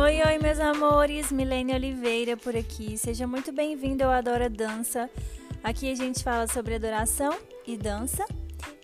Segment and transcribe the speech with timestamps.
[0.00, 2.96] Oi, oi, meus amores, Milene Oliveira por aqui.
[2.96, 5.10] Seja muito bem-vindo ao Adora Dança.
[5.60, 7.36] Aqui a gente fala sobre adoração
[7.66, 8.24] e dança.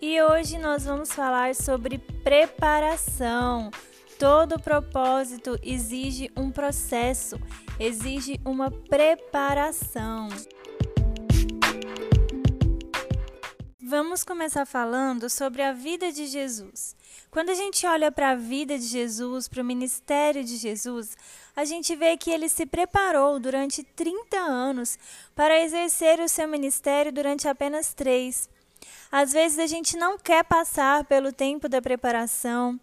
[0.02, 3.70] E hoje nós vamos falar sobre preparação.
[4.18, 7.38] Todo propósito exige um processo,
[7.78, 10.26] exige uma preparação.
[13.86, 16.96] Vamos começar falando sobre a vida de Jesus.
[17.30, 21.14] Quando a gente olha para a vida de Jesus, para o ministério de Jesus,
[21.54, 24.98] a gente vê que ele se preparou durante 30 anos
[25.34, 28.48] para exercer o seu ministério durante apenas três.
[29.12, 32.80] Às vezes a gente não quer passar pelo tempo da preparação.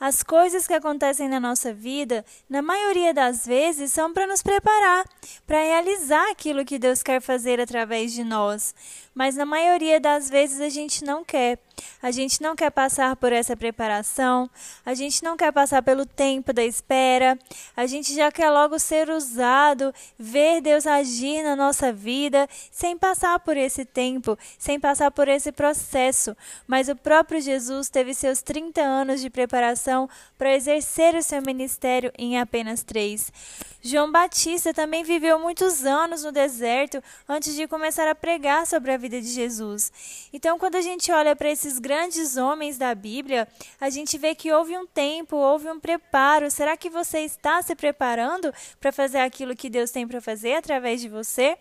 [0.00, 5.04] As coisas que acontecem na nossa vida, na maioria das vezes, são para nos preparar,
[5.44, 8.74] para realizar aquilo que Deus quer fazer através de nós.
[9.12, 11.58] Mas na maioria das vezes a gente não quer.
[12.02, 14.48] A gente não quer passar por essa preparação,
[14.84, 17.38] a gente não quer passar pelo tempo da espera,
[17.76, 23.38] a gente já quer logo ser usado, ver Deus agir na nossa vida, sem passar
[23.40, 26.36] por esse tempo, sem passar por esse processo.
[26.66, 32.12] Mas o próprio Jesus teve seus 30 anos de preparação para exercer o seu ministério
[32.16, 33.32] em apenas três.
[33.80, 38.96] João Batista também viveu muitos anos no deserto antes de começar a pregar sobre a
[38.96, 39.92] vida de Jesus.
[40.32, 43.48] Então, quando a gente olha para esses grandes homens da Bíblia,
[43.80, 46.48] a gente vê que houve um tempo, houve um preparo.
[46.52, 51.00] Será que você está se preparando para fazer aquilo que Deus tem para fazer através
[51.00, 51.58] de você?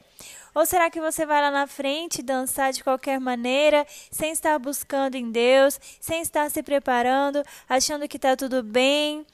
[0.54, 5.16] Ou será que você vai lá na frente dançar de qualquer maneira, sem estar buscando
[5.16, 9.26] em Deus, sem estar se preparando, achando que está tudo bem?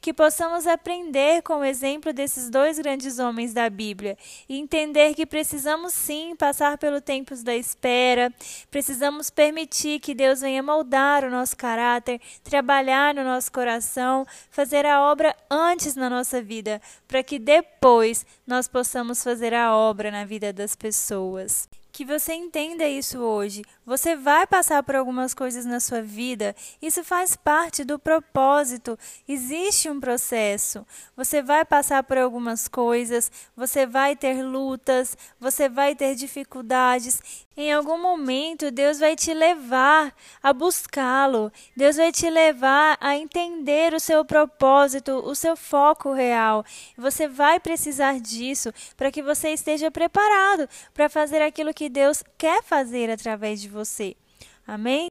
[0.00, 4.16] Que possamos aprender com o exemplo desses dois grandes homens da Bíblia
[4.48, 8.32] e entender que precisamos sim passar pelo tempos da espera,
[8.70, 15.02] precisamos permitir que Deus venha moldar o nosso caráter, trabalhar no nosso coração, fazer a
[15.02, 20.50] obra antes na nossa vida, para que depois nós possamos fazer a obra na vida
[20.50, 21.68] das pessoas.
[21.92, 23.62] Que você entenda isso hoje.
[23.90, 26.54] Você vai passar por algumas coisas na sua vida.
[26.80, 28.96] Isso faz parte do propósito.
[29.26, 30.86] Existe um processo.
[31.16, 37.20] Você vai passar por algumas coisas, você vai ter lutas, você vai ter dificuldades.
[37.56, 41.52] Em algum momento, Deus vai te levar a buscá-lo.
[41.76, 46.64] Deus vai te levar a entender o seu propósito, o seu foco real.
[46.96, 52.62] Você vai precisar disso para que você esteja preparado para fazer aquilo que Deus quer
[52.62, 54.16] fazer através de você.
[54.66, 55.08] Amém?